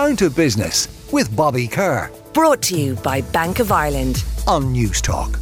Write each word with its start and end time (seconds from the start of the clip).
Down 0.00 0.16
to 0.16 0.30
Business 0.30 0.88
with 1.12 1.36
Bobby 1.36 1.68
Kerr 1.68 2.10
Brought 2.32 2.62
to 2.62 2.74
you 2.74 2.94
by 2.94 3.20
Bank 3.20 3.58
of 3.58 3.70
Ireland. 3.70 4.24
on 4.46 4.74
Newstalk. 4.74 5.38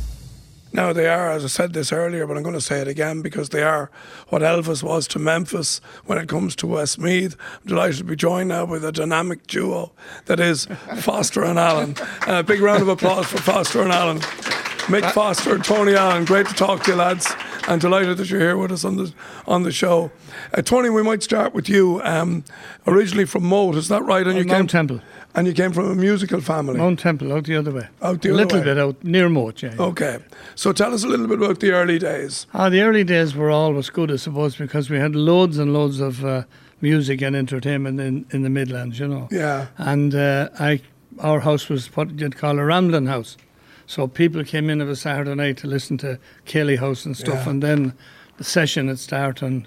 Now 0.72 0.92
they 0.92 1.06
are, 1.06 1.30
as 1.30 1.44
I 1.44 1.46
said 1.46 1.74
this 1.74 1.92
earlier, 1.92 2.26
but 2.26 2.36
I'm 2.36 2.42
going 2.42 2.56
to 2.56 2.60
say 2.60 2.80
it 2.80 2.88
again 2.88 3.22
because 3.22 3.50
they 3.50 3.62
are 3.62 3.88
what 4.30 4.42
Elvis 4.42 4.82
was 4.82 5.06
to 5.08 5.20
Memphis 5.20 5.80
when 6.06 6.18
it 6.18 6.28
comes 6.28 6.56
to 6.56 6.66
Westmeath. 6.66 7.36
I'm 7.60 7.68
delighted 7.68 7.98
to 7.98 8.04
be 8.04 8.16
joined 8.16 8.48
now 8.48 8.66
by 8.66 8.78
a 8.78 8.90
dynamic 8.90 9.46
duo 9.46 9.92
that 10.24 10.40
is 10.40 10.66
Foster 10.96 11.44
and 11.44 11.56
Allen. 11.56 11.94
A 12.26 12.32
uh, 12.32 12.42
big 12.42 12.60
round 12.60 12.82
of 12.82 12.88
applause 12.88 13.26
for 13.28 13.38
Foster 13.38 13.80
and 13.82 13.92
Allen. 13.92 14.18
Mick 14.88 15.04
uh, 15.04 15.12
Foster 15.12 15.54
and 15.54 15.64
Tony 15.64 15.94
Allen, 15.94 16.24
great 16.24 16.48
to 16.48 16.54
talk 16.54 16.82
to 16.82 16.90
you 16.90 16.96
lads. 16.96 17.32
And 17.70 17.80
delighted 17.82 18.16
that 18.16 18.30
you're 18.30 18.40
here 18.40 18.56
with 18.56 18.72
us 18.72 18.82
on 18.84 18.96
the 18.96 19.12
on 19.46 19.62
the 19.62 19.70
show. 19.72 20.10
Uh, 20.54 20.62
Tony, 20.62 20.88
we 20.88 21.02
might 21.02 21.22
start 21.22 21.52
with 21.54 21.68
you. 21.68 22.00
Um, 22.02 22.42
originally 22.86 23.26
from 23.26 23.44
Moate, 23.44 23.76
is 23.76 23.88
that 23.88 24.02
right? 24.04 24.26
And 24.26 24.38
Uh, 24.38 24.44
Mount 24.54 24.70
Temple. 24.70 25.00
And 25.34 25.46
you 25.46 25.52
came 25.52 25.72
from 25.72 25.90
a 25.90 25.94
musical 25.94 26.40
family. 26.40 26.78
Mount 26.78 26.98
Temple, 26.98 27.30
out 27.32 27.44
the 27.44 27.56
other 27.56 27.70
way. 27.70 27.88
Out 28.00 28.22
the 28.22 28.30
a 28.30 28.32
little 28.32 28.58
way. 28.58 28.64
bit 28.64 28.78
out 28.78 29.04
near 29.04 29.28
Moate, 29.28 29.62
yeah. 29.62 29.74
Okay, 29.78 30.18
so 30.54 30.72
tell 30.72 30.94
us 30.94 31.04
a 31.04 31.08
little 31.08 31.26
bit 31.28 31.38
about 31.42 31.60
the 31.60 31.70
early 31.72 31.98
days. 31.98 32.46
Ah, 32.54 32.70
the 32.70 32.80
early 32.80 33.04
days 33.04 33.34
were 33.34 33.50
always 33.50 33.90
good, 33.90 34.10
I 34.10 34.16
suppose, 34.16 34.56
because 34.56 34.88
we 34.88 34.98
had 34.98 35.14
loads 35.14 35.58
and 35.58 35.74
loads 35.74 36.00
of 36.00 36.24
uh, 36.24 36.44
music 36.80 37.20
and 37.22 37.36
entertainment 37.36 38.00
in, 38.00 38.24
in 38.30 38.42
the 38.44 38.50
Midlands, 38.50 38.98
you 38.98 39.06
know. 39.08 39.28
Yeah. 39.30 39.66
And 39.76 40.14
uh, 40.14 40.48
I, 40.58 40.80
our 41.20 41.40
house 41.40 41.68
was 41.68 41.94
what 41.94 42.18
you'd 42.18 42.36
call 42.38 42.58
a 42.58 42.64
rambling 42.64 43.06
house. 43.08 43.36
So 43.88 44.06
people 44.06 44.44
came 44.44 44.68
in 44.68 44.80
of 44.82 44.88
a 44.90 44.94
Saturday 44.94 45.34
night 45.34 45.56
to 45.58 45.66
listen 45.66 45.96
to 45.98 46.18
Céilí 46.46 46.78
House 46.78 47.06
and 47.06 47.16
stuff, 47.16 47.44
Yeah. 47.46 47.50
and 47.50 47.62
then 47.62 47.94
the 48.36 48.44
session 48.44 48.86
would 48.88 48.98
start 48.98 49.40
and 49.42 49.66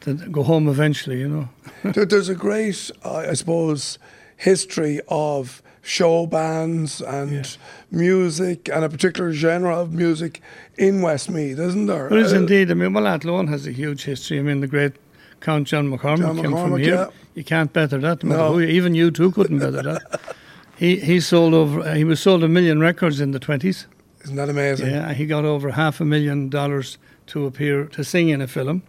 to 0.00 0.14
go 0.14 0.42
home 0.42 0.66
eventually, 0.66 1.20
you 1.20 1.28
know. 1.28 1.48
There's 1.92 2.30
a 2.30 2.34
great, 2.34 2.90
uh, 3.04 3.16
I 3.30 3.34
suppose, 3.34 3.98
history 4.38 5.00
of 5.08 5.62
show 5.82 6.24
bands 6.26 7.02
and 7.02 7.56
music 7.90 8.70
and 8.72 8.82
a 8.82 8.88
particular 8.88 9.32
genre 9.34 9.78
of 9.78 9.92
music 9.92 10.40
in 10.78 11.02
Westmeath, 11.02 11.58
isn't 11.58 11.84
there? 11.86 12.08
There 12.08 12.18
is 12.18 12.32
Uh, 12.32 12.36
indeed. 12.36 12.70
I 12.70 12.74
mean, 12.74 12.94
well, 12.94 13.06
Athlone 13.06 13.48
has 13.48 13.66
a 13.66 13.72
huge 13.72 14.04
history. 14.04 14.38
I 14.38 14.42
mean, 14.42 14.60
the 14.60 14.66
great 14.68 14.92
Count 15.40 15.68
John 15.68 15.90
McCormack 15.90 16.18
John 16.18 16.36
came 16.36 16.50
from 16.52 16.70
McCormack, 16.72 16.80
here. 16.84 16.94
yeah. 16.94 17.06
You 17.34 17.44
can't 17.44 17.72
better 17.74 17.98
that. 17.98 18.24
no 18.24 18.36
No. 18.36 18.52
who- 18.54 18.60
even 18.60 18.94
you 18.94 19.10
two 19.10 19.30
couldn't 19.32 19.58
better 19.58 19.82
that. 19.82 20.20
He 20.80 20.96
he 20.96 21.20
sold 21.20 21.54
over. 21.54 21.80
uh, 21.80 21.94
He 21.94 22.04
was 22.04 22.20
sold 22.22 22.42
a 22.42 22.48
million 22.48 22.80
records 22.80 23.20
in 23.20 23.32
the 23.32 23.38
twenties. 23.38 23.86
Isn't 24.24 24.36
that 24.36 24.48
amazing? 24.48 24.88
Yeah, 24.90 25.12
he 25.14 25.26
got 25.26 25.44
over 25.44 25.70
half 25.72 26.00
a 26.00 26.04
million 26.04 26.48
dollars 26.50 26.98
to 27.26 27.46
appear 27.46 27.84
to 27.86 28.02
sing 28.04 28.28
in 28.30 28.40
a 28.42 28.46
film. 28.46 28.82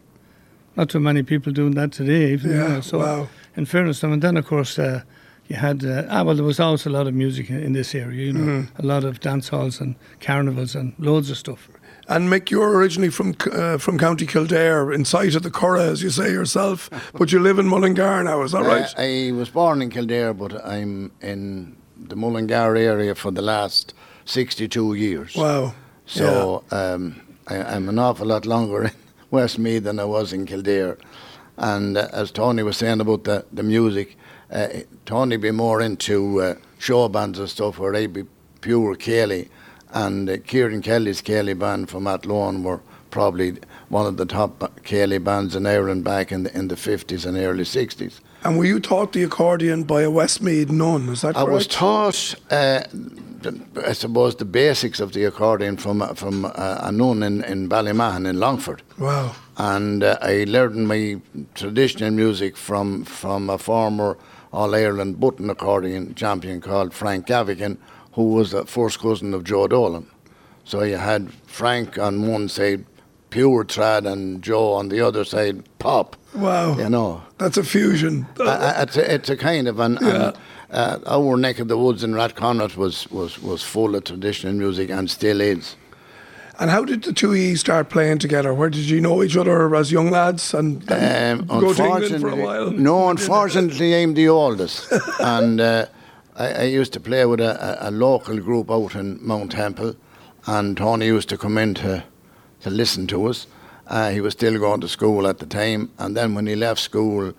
Not 0.75 0.89
too 0.89 0.99
many 1.01 1.23
people 1.23 1.51
doing 1.53 1.75
that 1.75 1.91
today. 1.91 2.33
Even, 2.33 2.51
you 2.51 2.57
Yeah, 2.57 2.67
know, 2.67 2.81
so, 2.81 2.97
wow. 2.99 3.27
in 3.57 3.65
fairness 3.65 3.99
to 3.99 4.05
him, 4.07 4.13
and 4.13 4.21
then 4.21 4.37
of 4.37 4.45
course. 4.45 4.79
Uh, 4.81 5.01
you 5.49 5.57
had 5.57 5.83
uh, 5.83 6.03
ah 6.09 6.23
well 6.23 6.35
there 6.35 6.45
was 6.47 6.59
also 6.61 6.89
a 6.89 6.93
lot 6.97 7.07
of 7.07 7.13
music 7.13 7.49
in, 7.49 7.61
in 7.63 7.73
this 7.73 7.93
area 7.95 8.25
you 8.27 8.31
know 8.33 8.45
Mm-hmm. 8.45 8.81
a 8.83 8.85
lot 8.93 9.03
of 9.03 9.19
dance 9.19 9.49
halls 9.51 9.81
and 9.81 9.95
carnivals 10.21 10.75
and 10.75 10.93
loads 10.97 11.29
of 11.29 11.37
stuff 11.37 11.67
And 12.07 12.29
Mick, 12.29 12.49
you're 12.51 12.71
originally 12.79 13.11
from 13.11 13.33
uh, 13.51 13.77
from 13.77 13.97
County 13.97 14.25
Kildare, 14.25 14.93
in 14.95 15.05
sight 15.05 15.35
of 15.35 15.41
the 15.43 15.49
Curragh, 15.51 15.91
as 15.91 16.01
you 16.01 16.09
say 16.11 16.31
yourself, 16.31 16.89
but 17.19 17.31
you 17.31 17.41
live 17.43 17.59
in 17.61 17.67
Mullingar 17.67 18.23
now, 18.23 18.43
is 18.45 18.51
that 18.51 18.63
right? 18.65 18.93
Uh, 18.97 19.01
I 19.01 19.31
was 19.39 19.49
born 19.51 19.81
in 19.81 19.89
Kildare, 19.89 20.33
but 20.33 20.51
I'm 20.65 21.11
in 21.21 21.75
the 22.07 22.15
Mullingar 22.15 22.75
area 22.75 23.15
for 23.15 23.31
the 23.31 23.41
last 23.41 23.93
62 24.25 24.93
years. 24.95 25.35
wow. 25.35 25.73
So 26.05 26.63
um, 26.71 27.21
I, 27.47 27.57
I'm 27.57 27.87
an 27.87 27.97
awful 27.97 28.27
lot 28.27 28.45
longer 28.45 28.83
in 28.85 28.91
Westmeath 29.29 29.83
than 29.83 29.99
I 29.99 30.05
was 30.05 30.33
in 30.33 30.45
Kildare. 30.45 30.97
And 31.57 31.97
uh, 31.97 32.07
as 32.11 32.31
Tony 32.31 32.63
was 32.63 32.77
saying 32.77 33.01
about 33.01 33.23
the, 33.23 33.45
the 33.53 33.63
music, 33.63 34.17
uh, 34.51 34.67
Tony 35.05 35.37
be 35.37 35.51
more 35.51 35.81
into 35.81 36.41
uh, 36.41 36.55
show 36.79 37.07
bands 37.07 37.39
and 37.39 37.49
stuff, 37.49 37.79
where 37.79 37.95
I'd 37.95 38.13
be 38.13 38.25
pure 38.59 38.95
céilí. 38.95 39.47
And 39.93 40.29
uh, 40.29 40.37
Kieran 40.45 40.81
Kelly's 40.81 41.21
Céilí 41.21 41.57
band 41.57 41.89
from 41.89 42.07
Athlone 42.07 42.63
were 42.63 42.81
probably 43.11 43.57
one 43.89 44.05
of 44.07 44.17
the 44.17 44.25
top 44.25 44.59
céilí 44.83 45.23
bands 45.23 45.55
in 45.55 45.65
Ireland 45.67 46.03
back 46.03 46.31
in 46.31 46.43
the, 46.43 46.57
in 46.57 46.67
the 46.69 46.75
50s 46.75 47.25
and 47.25 47.37
early 47.37 47.63
60s. 47.63 48.19
And 48.43 48.57
were 48.57 48.65
you 48.65 48.79
taught 48.79 49.13
the 49.13 49.21
accordion 49.23 49.83
by 49.83 50.01
a 50.01 50.09
Westmeath 50.09 50.71
nun? 50.71 51.09
Is 51.09 51.21
that 51.21 51.35
I 51.37 51.41
correct? 51.43 51.51
was 51.53 51.67
taught, 51.67 52.35
uh, 52.49 52.81
I 53.85 53.93
suppose, 53.93 54.35
the 54.35 54.45
basics 54.45 54.99
of 54.99 55.11
the 55.13 55.25
accordion 55.25 55.77
from 55.77 56.01
from 56.15 56.45
uh, 56.45 56.51
a 56.81 56.91
nun 56.91 57.21
in, 57.23 57.43
in 57.43 57.69
Ballymahon 57.69 58.27
in 58.27 58.39
Longford, 58.39 58.81
Wow. 58.97 59.35
and 59.57 60.03
uh, 60.03 60.17
I 60.21 60.45
learned 60.47 60.87
my 60.87 61.21
traditional 61.53 62.11
music 62.11 62.57
from 62.57 63.03
from 63.05 63.49
a 63.49 63.57
former 63.57 64.17
All 64.53 64.73
Ireland 64.75 65.19
button 65.19 65.49
accordion 65.49 66.13
champion 66.15 66.61
called 66.61 66.93
Frank 66.93 67.27
Gavigan, 67.27 67.77
who 68.13 68.33
was 68.35 68.53
a 68.53 68.65
first 68.65 68.99
cousin 68.99 69.33
of 69.33 69.43
Joe 69.43 69.67
Dolan. 69.67 70.05
So 70.65 70.83
you 70.83 70.97
had 70.97 71.31
Frank 71.47 71.97
on 71.97 72.27
one 72.31 72.49
side, 72.49 72.85
pure 73.31 73.63
trad, 73.65 74.05
and 74.05 74.43
Joe 74.43 74.73
on 74.73 74.89
the 74.89 75.01
other 75.01 75.25
side, 75.25 75.63
pop. 75.79 76.15
Wow. 76.35 76.77
You 76.77 76.89
know, 76.89 77.23
That's 77.39 77.57
a 77.57 77.63
fusion. 77.63 78.27
uh, 78.39 78.73
it's, 78.77 78.95
a, 78.97 79.13
it's 79.15 79.29
a 79.29 79.35
kind 79.37 79.67
of 79.67 79.79
an, 79.79 79.97
Yeah. 80.01 80.27
an 80.29 80.33
uh, 80.69 80.99
our 81.07 81.35
neck 81.35 81.59
of 81.59 81.67
the 81.67 81.77
woods 81.77 82.03
in 82.03 82.13
Rathconrath 82.13 82.77
was, 82.77 83.09
was, 83.11 83.41
was 83.41 83.61
full 83.63 83.95
of 83.95 84.03
traditional 84.05 84.53
music 84.53 84.89
and 84.89 85.09
still 85.09 85.41
is. 85.41 85.75
And 86.59 86.69
how 86.69 86.85
did 86.85 87.03
the 87.03 87.11
two 87.11 87.33
E 87.33 87.55
start 87.55 87.89
playing 87.89 88.19
together? 88.19 88.53
Where 88.53 88.69
did 88.69 88.85
you 88.89 89.01
know 89.01 89.23
each 89.23 89.35
other 89.35 89.75
as 89.75 89.91
young 89.91 90.11
lads 90.11 90.53
and 90.53 90.83
Um, 90.91 91.45
go 91.47 91.73
to 91.73 91.83
England 91.83 92.21
for 92.21 92.29
a 92.29 92.35
while? 92.35 92.71
no, 92.71 93.09
unfortunately, 93.09 93.95
I'm 93.95 94.13
the 94.13 94.29
oldest, 94.29 94.91
and 95.19 95.59
uh, 95.59 95.85
I, 96.37 96.47
I 96.53 96.63
used 96.63 96.93
to 96.93 96.99
play 96.99 97.25
with 97.25 97.39
a, 97.41 97.85
a, 97.85 97.89
a 97.89 97.91
local 97.91 98.37
group 98.39 98.69
out 98.69 98.95
in 98.95 99.17
Mount 99.25 99.51
Temple, 99.53 99.95
and 100.45 100.77
Tony 100.77 101.07
used 101.07 101.29
to 101.29 101.37
come 101.37 101.57
in 101.57 101.73
to, 101.75 102.03
to 102.61 102.69
listen 102.69 103.07
to 103.07 103.27
us. 103.27 103.47
Uh, 103.87 104.09
he 104.11 104.21
was 104.21 104.33
still 104.33 104.57
going 104.59 104.81
to 104.81 104.87
school 104.87 105.27
at 105.27 105.39
the 105.39 105.45
time, 105.45 105.89
and 105.97 106.15
then 106.15 106.33
when 106.35 106.47
he 106.47 106.55
left 106.55 106.79
school, 106.79 107.33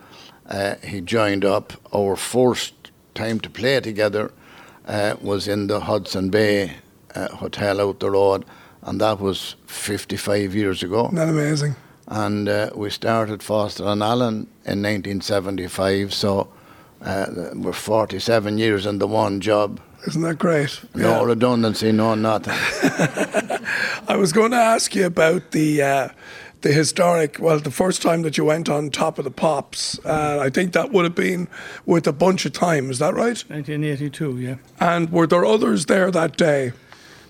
uh, 0.48 0.74
he 0.82 1.00
joined 1.00 1.44
up. 1.44 1.72
Our 1.94 2.16
first 2.16 2.74
time 3.14 3.40
to 3.40 3.50
play 3.50 3.80
together 3.80 4.32
uh, 4.86 5.14
was 5.22 5.48
in 5.48 5.66
the 5.68 5.80
Hudson 5.80 6.30
Bay 6.30 6.76
uh, 7.14 7.28
Hotel 7.36 7.80
out 7.80 8.00
the 8.00 8.10
road, 8.10 8.44
and 8.82 9.00
that 9.00 9.20
was 9.20 9.54
55 9.66 10.54
years 10.54 10.82
ago 10.82 11.04
Isn't 11.06 11.14
that 11.16 11.28
amazing? 11.28 11.74
and 12.08 12.48
uh, 12.48 12.70
we 12.74 12.90
started 12.90 13.42
Foster 13.42 13.84
and 13.86 14.02
Allen 14.02 14.46
in 14.66 14.82
1975. 14.82 16.12
So 16.12 16.48
uh, 17.02 17.26
we're 17.54 17.72
47 17.72 18.58
years 18.58 18.84
in 18.86 18.98
the 18.98 19.06
one 19.06 19.40
job. 19.40 19.80
Isn't 20.06 20.22
that 20.22 20.38
great? 20.38 20.80
No 20.94 21.24
redundancy, 21.24 21.92
no 21.92 22.14
nothing. 22.14 22.54
I 24.08 24.16
was 24.16 24.32
going 24.32 24.50
to 24.50 24.56
ask 24.56 24.94
you 24.94 25.06
about 25.06 25.52
the 25.52 25.82
uh, 25.82 26.08
the 26.62 26.72
historic. 26.72 27.38
Well, 27.38 27.58
the 27.60 27.70
first 27.70 28.02
time 28.02 28.22
that 28.22 28.36
you 28.36 28.44
went 28.44 28.68
on 28.68 28.90
top 28.90 29.18
of 29.18 29.24
the 29.24 29.30
pops, 29.30 29.98
uh, 30.04 30.38
I 30.40 30.50
think 30.50 30.72
that 30.72 30.90
would 30.90 31.04
have 31.04 31.14
been 31.14 31.46
with 31.86 32.06
a 32.06 32.12
bunch 32.12 32.46
of 32.46 32.54
thyme. 32.54 32.90
Is 32.90 32.98
that 32.98 33.14
right? 33.14 33.44
1982 33.48 34.38
yeah 34.38 34.54
And 34.80 35.10
were 35.10 35.26
there 35.26 35.44
others 35.44 35.86
there 35.86 36.10
that 36.10 36.36
day? 36.36 36.72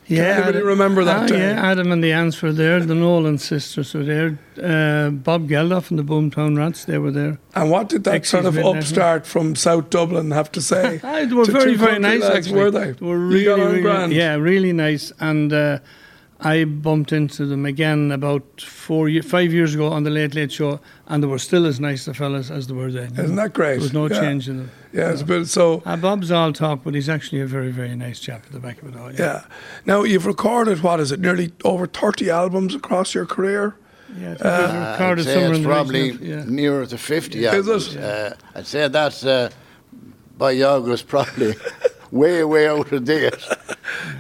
Yeah, 0.09 0.23
anybody 0.25 0.59
Adam- 0.59 0.69
remember 0.69 1.05
that 1.05 1.29
day? 1.29 1.39
Yeah, 1.39 1.71
Adam 1.71 1.93
and 1.93 2.03
the 2.03 2.13
Ants 2.13 2.43
were 2.43 2.53
there. 2.53 2.81
The 2.81 2.95
Nolan 2.95 3.39
sisters 3.39 3.95
were 3.95 4.03
there. 4.05 4.39
Uh, 4.61 5.11
Bob 5.11 5.49
Geldof 5.49 5.91
and 5.91 5.99
the 5.99 6.03
Boomtown 6.03 6.59
Rats, 6.59 6.85
they 6.85 6.99
were 6.99 7.13
there. 7.13 7.39
And 7.55 7.71
what 7.71 7.89
did 7.89 8.05
that 8.05 8.27
sort 8.27 8.45
of 8.45 8.59
upstart 8.59 9.27
from 9.27 9.55
South 9.55 9.91
Dublin 9.91 10.31
have 10.33 10.51
to 10.53 10.61
say? 10.61 11.01
Ah, 11.05 11.25
they 11.25 11.35
were 11.35 11.45
very, 11.45 11.75
very 11.77 11.99
nice. 11.99 12.21
lads, 12.21 12.37
actually, 12.37 12.61
were 12.61 12.71
they? 12.71 12.93
They 12.93 13.07
were 13.07 13.19
really, 13.19 13.45
got 13.45 13.59
really, 14.03 14.17
yeah, 14.17 14.35
really 14.35 14.73
nice. 14.73 15.13
And 15.21 15.53
uh, 15.53 15.79
I 16.45 16.65
bumped 16.65 17.13
into 17.13 17.47
them 17.47 17.65
again 17.65 18.11
about 18.11 18.61
four, 18.61 19.09
ye- 19.09 19.21
five 19.21 19.53
years 19.53 19.75
ago 19.75 19.89
on 19.89 20.03
the 20.03 20.11
Late 20.11 20.35
Late 20.35 20.51
Show, 20.53 20.81
and 21.07 21.23
they 21.23 21.27
were 21.29 21.39
still 21.39 21.67
as 21.67 21.79
nice 21.79 22.05
the 22.05 22.15
fellas 22.15 22.51
as 22.51 22.67
they 22.67 22.75
were 22.75 22.91
then. 22.91 23.13
Isn't 23.19 23.37
that 23.37 23.53
great? 23.53 23.75
There 23.75 23.81
was 23.83 23.93
no 23.93 24.09
Yeah. 24.09 24.21
change 24.21 24.49
in 24.49 24.57
them. 24.59 24.71
Yeah, 24.93 25.11
it's 25.13 25.23
a 25.23 25.25
bit 25.25 25.47
so. 25.47 25.83
Uh, 25.87 25.97
Bob's 25.97 26.31
all 26.31 26.53
talk, 26.53 26.81
but 26.85 26.95
he's 26.95 27.09
actually 27.09 27.41
a 27.41 27.47
very, 27.47 27.71
very 27.71 27.95
nice 27.97 28.19
chap 28.19 28.43
at 28.47 28.53
the 28.53 28.59
back 28.59 28.83
of 28.83 28.89
it 28.95 28.99
all. 29.01 29.13
Yeah. 29.13 29.43
Now 29.87 30.03
you've 30.03 30.27
recorded 30.27 30.83
what 30.83 30.99
is 31.01 31.13
it? 31.13 31.21
Nearly 31.21 31.53
over 31.65 31.87
thirty 31.87 32.29
albums 32.31 32.75
across 32.75 33.15
your 33.15 33.25
career. 33.27 33.75
yeah. 34.21 34.33
I 34.33 34.35
think 34.35 34.39
he's 34.39 34.47
Uh, 34.47 34.89
recorded 34.99 35.21
I'd 35.23 35.25
say 35.27 35.33
somewhere 35.35 35.51
it's 35.53 35.59
in 35.59 35.65
probably 35.65 36.11
of- 36.11 36.21
yeah. 36.23 36.45
nearer 36.47 36.87
to 36.87 36.99
50 36.99 37.39
Is 37.45 37.55
albums. 37.55 37.95
it? 37.97 38.03
Uh, 38.03 38.35
I'd 38.55 38.67
say 38.67 38.89
that's 38.89 39.25
uh, 39.25 39.49
by 40.37 40.61
August 40.61 41.07
probably 41.09 41.55
way, 42.11 42.43
way 42.45 42.67
out 42.69 42.91
of 42.93 43.05
date. 43.05 43.33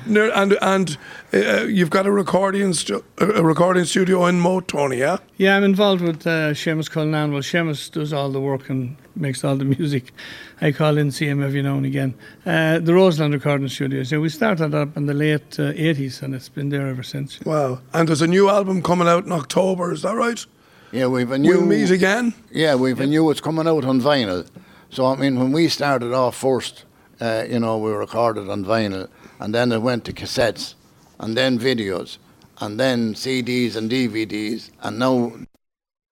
Near, 0.07 0.31
and 0.35 0.57
and 0.61 0.97
uh, 1.33 1.63
you've 1.65 1.91
got 1.91 2.07
a 2.07 2.11
recording 2.13 2.73
stu- 2.75 3.05
a 3.19 3.43
recording 3.43 3.85
studio 3.85 4.27
in 4.27 4.41
Moate, 4.41 4.69
Tony. 4.69 4.99
Yeah. 4.99 5.19
Yeah, 5.37 5.57
I'm 5.57 5.65
involved 5.65 6.03
with 6.03 6.27
uh, 6.27 6.53
Seamus 6.55 6.91
Cullinan. 6.91 7.33
Well, 7.33 7.43
Seamus 7.43 7.91
does 7.91 8.13
all 8.13 8.31
the 8.31 8.41
work 8.41 8.69
and 8.71 8.97
makes 9.17 9.45
all 9.45 9.57
the 9.57 9.65
music. 9.79 10.13
I 10.61 10.73
call 10.73 10.99
in, 10.99 11.11
see 11.11 11.27
him 11.27 11.43
every 11.43 11.63
now 11.63 11.77
and 11.77 11.87
again. 11.87 12.15
Uh, 12.47 12.79
the 12.79 12.95
Roseland 12.95 13.35
Recording 13.35 13.69
Studio. 13.69 14.05
So 14.05 14.21
we 14.21 14.29
started 14.29 14.75
up 14.75 14.97
in 14.97 15.07
the 15.07 15.15
late 15.15 15.59
uh, 15.59 15.73
80s 15.73 16.23
and 16.23 16.35
it's 16.35 16.49
been 16.49 16.69
there 16.69 16.87
ever 16.87 17.03
since. 17.03 17.41
Wow. 17.41 17.81
And 17.93 18.09
there's 18.09 18.23
a 18.23 18.27
new 18.29 18.49
album 18.49 18.83
coming 18.83 19.09
out 19.09 19.25
in 19.25 19.33
October. 19.33 19.93
Is 19.93 20.03
that 20.03 20.15
right? 20.15 20.45
Yeah, 20.93 21.07
we've 21.07 21.31
a 21.31 21.39
new. 21.39 21.51
We'll 21.59 21.67
meet 21.67 21.91
again. 21.91 22.35
Yeah, 22.51 22.75
we've 22.75 23.01
a 23.01 23.07
new. 23.07 23.31
It's 23.31 23.41
coming 23.41 23.67
out 23.67 23.85
on 23.85 24.01
vinyl. 24.01 24.47
So 24.91 25.07
I 25.07 25.17
mean, 25.17 25.39
when 25.39 25.51
we 25.51 25.69
started 25.69 26.13
off 26.13 26.37
first, 26.37 26.85
uh, 27.21 27.45
you 27.49 27.59
know, 27.59 27.79
we 27.79 27.91
recorded 27.93 28.51
on 28.51 28.65
vinyl, 28.65 29.09
and 29.43 29.53
then 29.53 29.73
it 29.73 29.83
went 29.83 30.05
to 30.05 30.13
cassettes, 30.13 30.75
and 31.19 31.37
then 31.37 31.59
videos, 31.59 32.19
and 32.61 32.79
then 32.79 33.13
CDs 33.15 33.75
and 33.77 33.91
DVDs, 33.91 34.71
and 34.83 34.99
now 34.99 35.33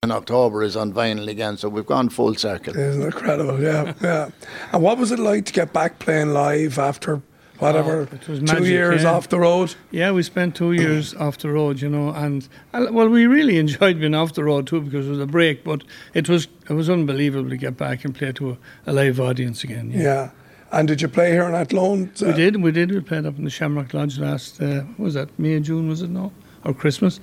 in 0.03 0.11
October 0.11 0.63
is 0.65 0.77
on 0.77 0.93
vinyl 0.93 1.29
again. 1.29 1.57
So 1.57 1.69
we've 1.69 1.87
gone 1.87 2.09
full 2.09 2.35
circle. 2.35 2.77
Isn't 2.77 3.03
it 3.03 3.05
incredible? 3.05 3.63
Yeah, 3.63 3.93
yeah. 4.03 4.31
And 4.73 4.83
what 4.83 4.99
was 4.99 5.13
it 5.13 5.19
like 5.21 5.45
to 5.47 5.53
get 5.53 5.73
back 5.73 5.99
playing 6.01 6.33
live 6.33 6.79
after 6.79 7.23
whatever 7.61 8.09
Oh, 8.11 8.15
it 8.15 8.27
was 8.27 8.41
two 8.41 8.65
years 8.65 9.03
yeah. 9.03 9.13
off 9.13 9.29
the 9.29 9.39
road? 9.39 9.75
Yeah, 9.91 10.11
we 10.11 10.23
spent 10.23 10.57
two 10.57 10.73
years 10.73 11.15
off 11.25 11.39
the 11.39 11.51
road, 11.51 11.81
you 11.81 11.89
know, 11.89 12.09
and 12.11 12.49
uh, 12.73 12.87
well, 12.91 13.09
we 13.09 13.27
really 13.27 13.59
enjoyed 13.59 14.01
being 14.01 14.15
off 14.15 14.33
the 14.33 14.43
road 14.43 14.67
too 14.67 14.81
because 14.81 15.07
it 15.07 15.11
was 15.11 15.21
a 15.21 15.27
break. 15.27 15.63
But 15.63 15.85
it 16.15 16.29
was 16.29 16.49
it 16.69 16.73
was 16.73 16.91
unbelievable 16.91 17.51
to 17.51 17.57
get 17.57 17.77
back 17.77 18.05
and 18.05 18.13
play 18.15 18.33
to 18.33 18.53
a, 18.53 18.57
a 18.87 18.93
live 18.93 19.21
audience 19.21 19.63
again. 19.63 19.93
Yeah. 19.93 20.03
Yeah. 20.03 20.31
And 20.73 20.87
did 20.87 21.03
you 21.03 21.09
play 21.09 21.33
here 21.33 21.45
on 21.45 21.55
Athlone? 21.55 22.11
We 22.21 22.33
did, 22.33 22.63
we 22.63 22.71
did. 22.71 22.91
We 22.93 23.01
played 23.01 23.27
up 23.27 23.37
in 23.39 23.45
the 23.45 23.51
Shamrock 23.51 23.93
Lodge 23.93 24.19
last. 24.19 24.61
Uh, 24.63 24.83
what 24.83 24.99
was 25.01 25.15
that 25.15 25.37
May, 25.39 25.59
June? 25.61 25.89
Was 25.89 26.03
it 26.03 26.11
no? 26.11 26.33
Or 26.65 26.73
Christmas? 26.73 27.19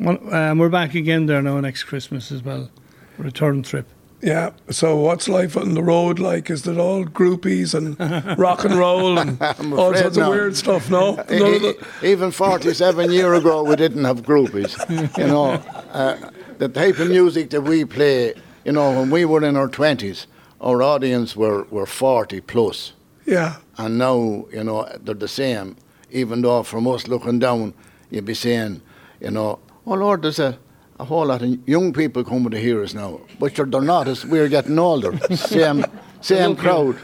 Well, 0.00 0.18
um, 0.34 0.58
we're 0.58 0.68
back 0.68 0.94
again 0.94 1.26
there 1.26 1.40
now 1.40 1.60
next 1.60 1.84
Christmas 1.84 2.30
as 2.30 2.42
well. 2.42 2.68
Return 3.16 3.62
trip. 3.62 3.86
Yeah. 4.20 4.50
So 4.70 4.96
what's 4.96 5.28
life 5.28 5.56
on 5.56 5.74
the 5.74 5.82
road 5.82 6.18
like? 6.18 6.50
Is 6.50 6.66
it 6.66 6.76
all 6.78 7.04
groupies 7.04 7.74
and 7.74 7.98
rock 8.38 8.64
and 8.64 8.74
roll 8.74 9.18
and 9.18 9.40
all 9.72 9.94
sorts 9.94 10.16
of 10.16 10.28
weird 10.28 10.56
stuff? 10.56 10.90
No. 10.90 11.16
The- 11.28 11.86
Even 12.02 12.30
47 12.32 13.12
year 13.12 13.34
ago, 13.34 13.62
we 13.62 13.76
didn't 13.76 14.04
have 14.04 14.22
groupies. 14.22 14.76
You 15.18 15.26
know, 15.26 15.52
uh, 15.92 16.30
the 16.58 16.68
type 16.68 16.98
of 16.98 17.08
music 17.08 17.50
that 17.50 17.62
we 17.62 17.84
play, 17.84 18.34
you 18.64 18.72
know, 18.72 18.98
when 19.00 19.10
we 19.10 19.24
were 19.24 19.44
in 19.44 19.56
our 19.56 19.68
20s, 19.68 20.26
our 20.64 20.82
audience 20.82 21.36
were, 21.36 21.64
were 21.70 21.86
40 21.86 22.40
plus. 22.40 22.92
yeah. 23.26 23.56
And 23.76 23.98
now, 23.98 24.46
you 24.52 24.62
know, 24.64 24.88
they're 25.02 25.14
the 25.14 25.28
same. 25.28 25.76
Even 26.10 26.42
though 26.42 26.62
from 26.62 26.86
us 26.86 27.08
looking 27.08 27.38
down, 27.40 27.74
you'd 28.10 28.24
be 28.24 28.34
saying, 28.34 28.80
you 29.20 29.30
know, 29.30 29.58
oh 29.86 29.94
Lord, 29.94 30.22
there's 30.22 30.38
a, 30.38 30.56
a 31.00 31.04
whole 31.04 31.26
lot 31.26 31.42
of 31.42 31.68
young 31.68 31.92
people 31.92 32.22
coming 32.24 32.50
to 32.50 32.58
hear 32.60 32.82
us 32.84 32.94
now. 32.94 33.20
But 33.40 33.58
you're- 33.58 33.68
they're 33.70 33.80
not, 33.80 34.06
as 34.08 34.24
we're 34.24 34.48
getting 34.48 34.78
older. 34.78 35.12
Same, 35.36 35.84
same 36.20 36.54
crowd. 36.56 36.96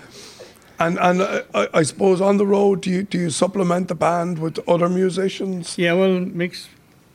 And 0.79 0.97
and 0.99 1.21
uh, 1.21 1.43
I, 1.55 1.69
I 1.75 1.83
suppose 1.83 2.21
on 2.23 2.37
the 2.39 2.47
road, 2.47 2.81
do 2.83 2.91
you 2.91 3.03
do 3.03 3.19
you 3.19 3.31
supplement 3.31 3.89
the 3.89 3.95
band 3.95 4.39
with 4.39 4.59
other 4.69 4.89
musicians? 4.89 5.77
Yeah, 5.77 5.93
well, 5.95 6.21
Mick's 6.21 6.69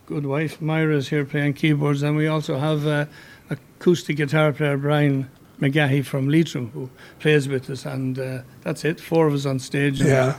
good 0.06 0.24
wife 0.26 0.60
Myra's 0.60 1.08
here 1.08 1.24
playing 1.24 1.54
keyboards, 1.54 2.02
and 2.04 2.16
we 2.16 2.28
also 2.28 2.58
have 2.58 2.86
uh, 2.86 3.06
acoustic 3.50 4.18
guitar 4.18 4.52
player 4.52 4.76
Brian 4.76 5.28
McGahey 5.60 6.04
from 6.04 6.28
Leitrim 6.28 6.70
who 6.72 6.90
plays 7.18 7.48
with 7.48 7.68
us, 7.70 7.86
and 7.86 8.18
uh, 8.18 8.38
that's 8.62 8.84
it. 8.84 9.00
Four 9.00 9.26
of 9.26 9.34
us 9.34 9.46
on 9.46 9.58
stage. 9.58 10.00
and 10.00 10.08
Yeah. 10.08 10.36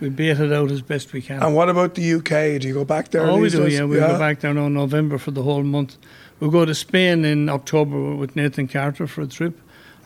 we 0.00 0.08
bait 0.08 0.38
it 0.38 0.52
out 0.52 0.70
as 0.70 0.82
best 0.82 1.12
we 1.12 1.20
can. 1.22 1.42
And 1.42 1.54
what 1.54 1.68
about 1.68 1.94
the 1.94 2.14
UK? 2.14 2.60
Do 2.60 2.68
you 2.68 2.74
go 2.74 2.84
back 2.84 3.10
there? 3.10 3.22
Oh, 3.22 3.38
we 3.38 3.48
do, 3.50 3.64
days? 3.64 3.74
yeah. 3.78 3.84
We'll 3.84 4.00
go 4.06 4.18
back 4.18 4.40
there 4.40 4.54
now 4.54 4.66
in 4.66 4.74
November 4.74 5.18
for 5.18 5.30
the 5.32 5.42
whole 5.42 5.62
month. 5.62 5.96
We'll 6.40 6.50
go 6.50 6.64
to 6.64 6.74
Spain 6.74 7.24
in 7.24 7.48
October 7.48 8.14
with 8.16 8.34
Nathan 8.36 8.66
Carter 8.68 9.06
for 9.06 9.22
a 9.22 9.26
trip, 9.26 9.58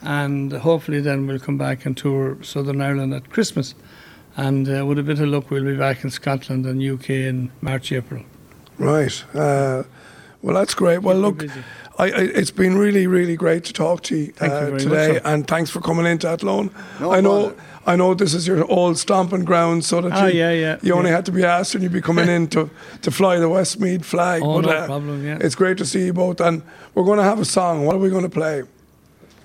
and 0.03 0.53
hopefully 0.53 1.01
then 1.01 1.27
we'll 1.27 1.39
come 1.39 1.57
back 1.59 1.87
and 1.87 1.97
tour 1.97 2.37
Southern 2.43 2.81
Ireland 2.83 3.15
at 3.15 3.31
Christmas. 3.31 3.75
And 4.39 4.69
uh, 4.69 4.85
with 4.85 4.99
a 4.99 5.03
bit 5.03 5.19
of 5.19 5.29
luck, 5.29 5.51
we'll 5.51 5.65
be 5.65 5.77
back 5.77 6.05
in 6.05 6.11
Scotland 6.11 6.67
and 6.67 6.83
UK 6.83 7.09
in 7.11 7.51
March, 7.63 7.91
April. 7.91 8.23
Right. 8.77 9.25
Uh, 9.35 9.85
well, 10.43 10.55
that's 10.57 10.75
great. 10.75 10.99
Well, 11.01 11.33
Keep 11.33 11.41
look. 11.51 11.51
I, 11.99 12.05
I, 12.05 12.09
it's 12.09 12.51
been 12.51 12.77
really, 12.77 13.07
really 13.07 13.37
great 13.37 13.65
to 13.65 13.73
talk 13.73 14.03
to 14.05 14.17
you, 14.17 14.27
Thank 14.33 14.51
you 14.51 14.57
uh, 14.57 14.61
very 14.61 14.73
much, 14.73 14.83
today, 14.83 15.15
sir. 15.15 15.21
and 15.25 15.47
thanks 15.47 15.71
for 15.71 15.81
coming 15.81 16.05
into 16.07 16.29
Athlone. 16.29 16.71
No 17.01 17.11
I 17.11 17.21
know, 17.21 17.51
bother. 17.51 17.63
I 17.87 17.97
know 17.97 18.15
this 18.15 18.35
is 18.35 18.47
your 18.47 18.71
old 18.71 18.99
stomping 18.99 19.45
ground, 19.45 19.85
so 19.85 20.01
that 20.03 20.13
Ah, 20.13 20.27
you, 20.27 20.39
yeah, 20.39 20.53
yeah, 20.53 20.79
you 20.83 20.95
only 20.95 21.11
had 21.11 21.25
to 21.27 21.33
be 21.33 21.45
asked 21.45 21.75
and 21.75 21.83
you'd 21.83 21.93
be 21.93 22.03
coming 22.03 22.29
in 22.29 22.49
to, 22.49 22.69
to 23.03 23.11
fly 23.11 23.39
the 23.39 23.49
Westmeath 23.49 24.05
flag. 24.05 24.43
Oh, 24.45 24.61
but, 24.61 24.69
no 24.69 24.77
uh, 24.77 24.87
problem, 24.87 25.25
yeah. 25.25 25.39
It's 25.41 25.55
great 25.55 25.79
to 25.79 25.87
see 25.87 26.07
you 26.07 26.13
both, 26.13 26.41
and 26.41 26.63
we're 26.95 27.05
going 27.05 27.19
to 27.19 27.25
have 27.25 27.41
a 27.41 27.45
song. 27.45 27.87
What 27.87 27.97
are 27.97 28.01
we 28.01 28.11
going 28.11 28.25
to 28.25 28.29
play? 28.29 28.65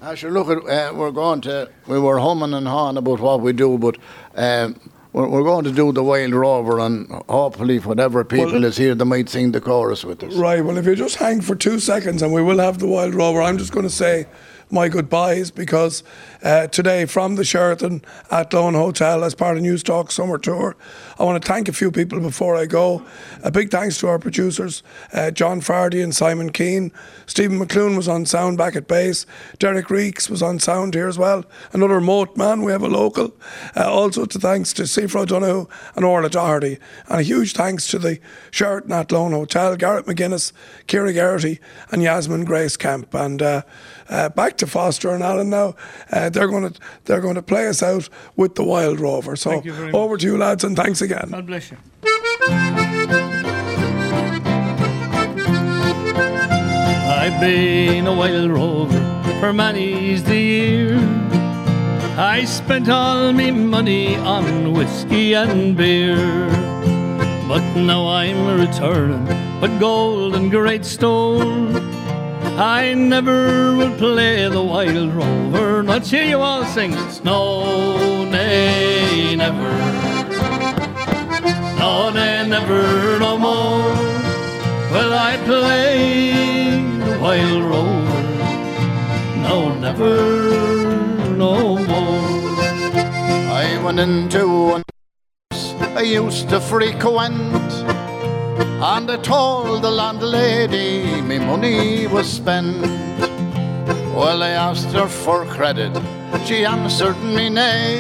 I 0.02 0.16
should 0.16 0.34
look 0.34 0.50
at. 0.50 0.68
Uh, 0.68 0.94
we're 0.96 1.12
going 1.12 1.42
to. 1.42 1.70
We 1.88 2.00
were 2.00 2.20
humming 2.20 2.54
and 2.54 2.68
hawing 2.68 2.98
about 2.98 3.20
what 3.20 3.40
we 3.42 3.54
do, 3.54 3.78
but 3.78 3.98
um, 4.36 4.76
we're, 5.14 5.28
we're 5.28 5.44
going 5.44 5.66
to 5.66 5.72
do 5.72 5.92
the 5.92 6.04
Wild 6.04 6.34
Rover, 6.34 6.80
and 6.80 7.08
hopefully, 7.30 7.80
whatever 7.80 8.24
people 8.24 8.54
Well- 8.54 8.66
is 8.66 8.78
here, 8.78 8.96
they 8.96 9.06
might 9.06 9.30
sing 9.30 9.52
the 9.52 9.62
chorus 9.62 10.04
with 10.06 10.24
us. 10.24 10.34
Right. 10.36 10.64
Well, 10.64 10.78
if 10.78 10.86
you 10.86 10.96
just 10.96 11.16
hang 11.18 11.42
for 11.42 11.56
two 11.56 11.80
seconds, 11.80 12.22
and 12.22 12.34
we 12.34 12.42
will 12.42 12.60
have 12.60 12.80
the 12.80 12.88
Wild 12.88 13.14
Rover. 13.14 13.42
I'm 13.42 13.58
just 13.58 13.72
going 13.72 13.86
to 13.86 13.90
say 13.94 14.26
my 14.72 14.88
goodbyes 14.88 15.52
because 15.52 16.04
uh, 16.44 16.68
today 16.68 17.06
from 17.06 17.36
the 17.36 17.44
Sheraton 17.44 18.04
Athlone 18.30 18.74
Hotel 18.74 19.24
as 19.24 19.36
part 19.36 19.58
of 19.58 19.64
Newstalk 19.64 20.12
Summer 20.12 20.38
Tour, 20.38 20.76
I 21.20 21.24
want 21.24 21.42
to 21.42 21.48
thank 21.48 21.68
a 21.68 21.74
few 21.74 21.92
people 21.92 22.20
before 22.20 22.56
I 22.56 22.66
go. 22.66 23.06
A 23.44 23.52
big 23.52 23.70
thanks 23.70 23.98
to 24.00 24.08
our 24.08 24.20
producers, 24.20 24.84
uh, 25.14 25.32
John 25.32 25.62
Fardy 25.62 26.04
and 26.04 26.16
Simon 26.16 26.52
Keane. 26.52 26.92
Stephen 27.26 27.60
McClune 27.60 27.96
was 27.96 28.08
on 28.08 28.26
sound 28.26 28.58
back 28.58 28.76
at 28.76 28.88
base. 28.88 29.26
Derek 29.60 29.90
Reeks 29.90 30.30
was 30.30 30.42
on 30.42 30.60
sound 30.60 30.94
here 30.94 31.08
as 31.08 31.18
well. 31.18 31.46
Another 31.74 32.02
Moate 32.02 32.36
man, 32.38 32.62
we 32.62 32.72
have 32.72 32.84
a 32.84 32.88
local. 32.88 33.34
Uh, 33.76 33.92
also 33.92 34.26
to 34.26 34.40
thanks 34.40 34.74
to 34.74 34.84
Seafra 34.84 35.28
Donoghue 35.28 35.68
and 35.96 36.06
Orla 36.06 36.30
Doherty. 36.30 36.78
And 37.08 37.20
a 37.20 37.24
huge 37.24 37.54
thanks 37.54 37.88
to 37.88 38.00
the 38.00 38.20
Sheraton 38.52 38.92
Athlone 38.92 39.32
Hotel, 39.32 39.76
Garrett 39.76 40.06
McGuinness, 40.06 40.52
Kira 40.88 41.14
Garrity 41.14 41.60
and 41.92 42.02
Yasmin 42.02 42.46
Grace 42.46 42.78
Camp. 42.78 43.14
And 43.14 43.42
uh, 43.42 43.62
uh, 44.10 44.30
back 44.30 44.58
to 44.58 44.68
Foster 44.68 45.10
and 45.12 45.24
Allen 45.24 45.50
now. 45.50 45.76
Uh, 46.12 46.30
they're 46.30 46.48
going 46.48 46.72
to 46.74 46.80
they're 47.06 47.22
going 47.22 47.36
to 47.36 47.42
play 47.42 47.68
us 47.68 47.82
out 47.84 48.10
with 48.36 48.56
the 48.56 48.64
Wild 48.64 49.00
Rover. 49.00 49.36
So 49.36 49.52
Thank 49.52 49.66
much. 49.66 49.94
over 49.94 50.18
to 50.18 50.26
you 50.26 50.38
lads 50.38 50.64
and 50.64 50.76
thanks 50.76 51.02
again. 51.02 51.30
God 51.32 51.48
bless 51.48 51.72
you. 51.72 51.78
I've 57.24 57.40
been 57.40 58.08
a 58.08 58.14
wild 58.16 58.50
rover 58.52 59.00
for 59.40 59.54
many's 59.54 60.24
the 60.24 60.36
year. 60.38 60.98
I 62.18 62.46
spent 62.46 62.90
all 62.90 63.32
me 63.32 63.52
money 63.52 64.16
on 64.16 64.74
whiskey 64.74 65.34
and 65.36 65.78
beer. 65.78 66.18
But 67.48 67.64
now 67.76 68.08
I'm 68.08 68.60
returning 68.60 69.26
with 69.62 69.80
gold 69.80 70.36
and 70.36 70.50
great 70.50 70.86
stone. 70.86 71.91
I 72.62 72.94
never 72.94 73.76
will 73.76 73.98
play 73.98 74.48
the 74.48 74.62
wild 74.62 75.16
rover. 75.16 75.82
Let's 75.82 76.12
hear 76.12 76.24
you 76.24 76.38
all 76.38 76.64
sing. 76.64 76.92
No, 77.24 78.24
nay, 78.26 79.36
never. 79.36 79.72
No, 81.80 82.12
nay, 82.12 82.48
never 82.48 83.18
no 83.18 83.40
more. 83.40 83.90
Will 84.94 85.12
I 85.12 85.38
play 85.44 86.78
the 87.00 87.18
wild 87.20 87.64
rover? 87.64 88.22
No, 89.42 89.74
never 89.80 91.36
no 91.36 91.80
more. 91.80 92.30
I 93.50 93.82
went 93.84 94.00
into 94.00 94.76
an 94.76 94.84
I 95.98 96.02
used 96.02 96.50
to 96.50 96.60
frequent, 96.62 97.72
and 98.62 99.10
I 99.10 99.18
told 99.18 99.84
the 99.84 99.92
landlady 99.92 101.22
me 101.22 101.40
money 101.40 102.08
was 102.08 102.28
spent. 102.32 102.82
Well, 104.16 104.44
I 104.44 104.50
asked 104.50 104.92
her 104.94 105.08
for 105.08 105.46
credit, 105.46 105.92
she 106.46 106.66
answered 106.66 107.18
me 107.24 107.50
nay. 107.50 108.00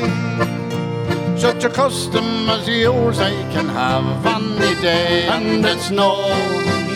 Such 1.37 1.63
a 1.63 1.69
custom 1.69 2.49
as 2.49 2.67
yours 2.67 3.19
I 3.19 3.31
can 3.53 3.67
have 3.69 4.25
any 4.25 4.79
day, 4.81 5.27
and 5.27 5.65
it's 5.65 5.89
no, 5.89 6.27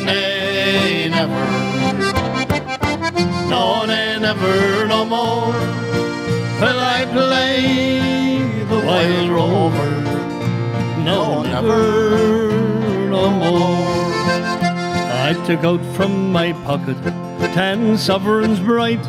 nay, 0.03 1.10
never. 1.10 1.45
No, 3.50 3.86
nay, 3.86 4.19
never, 4.19 4.86
no 4.86 5.05
more. 5.05 5.53
Will 6.62 6.79
I 6.79 7.05
play 7.12 8.63
the 8.69 8.79
wild 8.86 9.29
rover? 9.29 9.91
No, 11.03 11.41
never, 11.43 12.75
no 13.15 13.29
more. 13.29 13.86
I 15.29 15.31
took 15.48 15.63
out 15.63 15.84
from 15.95 16.31
my 16.31 16.51
pocket 16.67 17.01
ten 17.53 17.98
sovereigns 17.98 18.60
bright, 18.60 19.05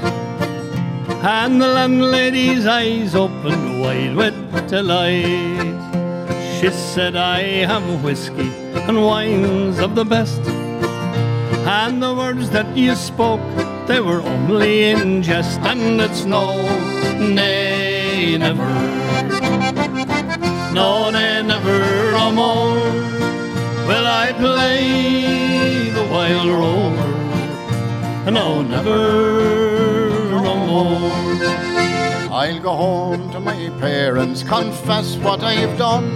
and 1.39 1.61
the 1.61 1.71
landlady's 1.79 2.67
eyes 2.67 3.15
opened 3.15 3.81
wide 3.83 4.15
with 4.15 4.37
delight. 4.69 5.75
She 6.57 6.71
said, 6.71 7.17
I 7.17 7.41
have 7.73 8.05
whiskey 8.05 8.51
and 8.89 9.05
wines 9.05 9.79
of 9.79 9.95
the 9.95 10.05
best, 10.05 10.41
and 11.83 12.03
the 12.03 12.15
words 12.15 12.49
that 12.51 12.69
you 12.77 12.95
spoke, 12.95 13.47
they 13.89 14.01
were 14.01 14.23
only 14.35 14.91
in 14.91 15.23
jest, 15.23 15.61
and 15.61 16.01
it's 16.01 16.25
no, 16.25 16.47
nay, 17.19 18.39
never. 18.39 18.71
No, 20.73 21.11
nay, 21.11 21.43
never 21.43 21.97
no 22.27 22.33
more 22.33 22.76
will 23.87 24.07
I 24.07 24.33
play 24.33 25.91
the 25.91 26.05
wild 26.11 26.49
rover. 26.49 28.31
No, 28.31 28.63
never 28.63 30.31
no 30.31 30.57
more. 30.67 31.13
I'll 32.33 32.61
go 32.61 32.75
home 32.75 33.31
to 33.31 33.41
my 33.41 33.71
parents, 33.81 34.43
confess 34.43 35.17
what 35.17 35.43
I've 35.43 35.79
done, 35.79 36.09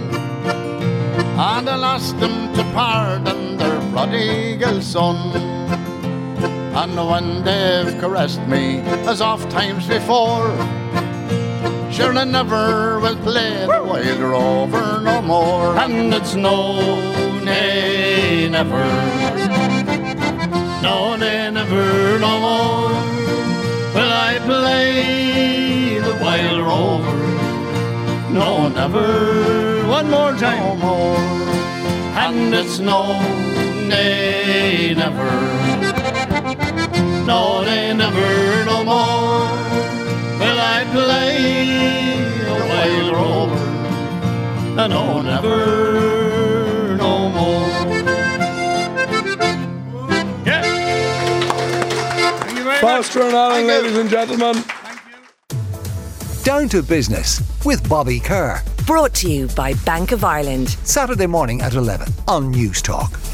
and 1.49 1.69
I'll 1.69 1.85
ask 1.85 2.17
them 2.19 2.53
to 2.55 2.63
pardon 2.73 3.57
their 3.57 3.79
prodigal 3.91 4.81
son. 4.81 5.17
And 6.75 6.95
when 6.95 7.43
they've 7.43 7.99
caressed 7.99 8.41
me 8.47 8.79
as 9.07 9.21
oft 9.21 9.49
times 9.49 9.87
before, 9.87 10.49
sure 11.91 12.17
I 12.17 12.23
never 12.25 12.99
will 12.99 13.17
play 13.17 13.65
the 13.65 13.83
wild 13.83 14.19
rover 14.19 15.01
no 15.01 15.21
more. 15.21 15.77
And 15.77 16.13
it's 16.13 16.35
no, 16.35 16.81
nay, 17.51 18.49
never, 18.49 18.85
no, 20.81 21.15
nay, 21.21 21.51
never, 21.51 21.85
no 22.25 22.33
more. 22.45 22.91
Will 23.95 24.13
I 24.29 24.33
play 24.49 25.99
the 26.07 26.13
wild 26.23 26.59
rover? 26.69 27.17
No, 28.37 28.69
never. 28.69 29.07
One 29.97 30.07
more 30.09 30.33
time. 30.45 30.63
No 30.63 30.75
more. 30.87 31.19
And 32.23 32.53
it's 32.59 32.79
no, 32.79 32.99
nay, 33.91 34.93
never. 35.03 35.31
No, 37.31 37.41
nay, 37.67 37.93
never, 37.93 38.31
no 38.71 38.77
more. 38.91 39.43
Will 40.41 40.59
I 40.77 40.79
play 40.97 41.35
a 42.53 42.57
wild 42.71 43.09
rover? 43.17 43.67
No, 44.93 45.21
never, 45.21 45.61
Thank 52.91 53.15
you 53.15 53.21
very 53.21 53.21
Foster 53.21 53.21
and 53.21 53.35
Allen, 53.35 53.67
ladies 53.67 53.97
and 53.97 54.09
gentlemen. 54.09 54.63
Down 56.43 56.67
to 56.69 56.83
Business 56.83 57.41
with 57.63 57.87
Bobby 57.87 58.19
Kerr. 58.19 58.61
Brought 58.85 59.13
to 59.15 59.31
you 59.31 59.47
by 59.55 59.73
Bank 59.85 60.11
of 60.11 60.25
Ireland. 60.25 60.71
Saturday 60.83 61.27
morning 61.27 61.61
at 61.61 61.73
11 61.73 62.09
on 62.27 62.53
Newstalk. 62.53 63.30